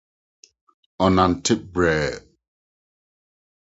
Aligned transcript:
Ɔnantew 1.05 1.59
brɛoo. 1.73 2.19